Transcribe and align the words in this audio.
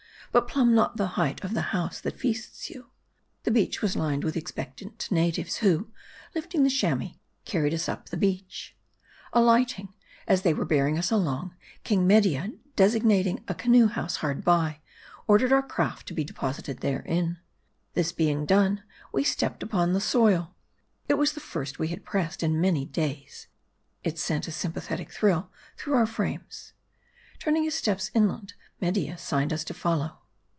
But 0.33 0.47
plumb 0.47 0.73
not 0.73 0.95
the 0.95 1.19
height 1.19 1.43
of 1.43 1.53
the 1.53 1.61
house 1.75 1.99
that 1.99 2.17
feasts 2.17 2.69
you. 2.69 2.89
The 3.43 3.51
beach 3.51 3.81
was 3.81 3.97
lined 3.97 4.23
with 4.23 4.37
expectant 4.37 5.09
natives, 5.11 5.57
who, 5.57 5.91
lifting 6.33 6.63
the 6.63 6.69
Chamois, 6.69 7.15
carried 7.43 7.73
us 7.73 7.89
up 7.89 8.07
the 8.07 8.15
beach. 8.15 8.73
Alighting, 9.33 9.91
as 10.29 10.43
they 10.43 10.53
were 10.53 10.63
bearing 10.63 10.97
us 10.97 11.11
along, 11.11 11.53
King 11.83 12.07
Media, 12.07 12.49
designating 12.77 13.43
a 13.49 13.53
canoe 13.53 13.87
house 13.87 14.15
hard 14.17 14.45
by, 14.45 14.79
ordered 15.27 15.51
our 15.51 15.61
craft 15.61 16.07
to 16.07 16.13
be 16.13 16.23
deposited 16.23 16.77
therein. 16.77 17.39
This 17.93 18.13
being 18.13 18.45
done, 18.45 18.83
we 19.11 19.25
stepped 19.25 19.61
upon 19.61 19.91
the 19.91 19.99
soil. 19.99 20.55
It 21.09 21.15
was 21.15 21.33
the 21.33 21.41
first 21.41 21.77
we 21.77 21.89
had 21.89 22.05
pressed 22.05 22.41
in 22.41 22.51
very 22.53 22.61
many 22.61 22.85
days. 22.85 23.47
It 24.01 24.17
sent 24.17 24.47
a 24.47 24.53
sympathetic 24.53 25.11
thrill 25.11 25.51
through 25.75 25.95
our 25.95 26.05
frames. 26.07 26.71
Turning 27.37 27.65
his 27.65 27.75
steps 27.75 28.11
inland, 28.13 28.53
Media 28.79 29.17
signed 29.17 29.51
us 29.51 29.65
to 29.65 29.73
follow. 29.73 30.19